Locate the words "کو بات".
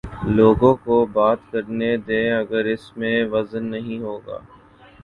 0.75-1.39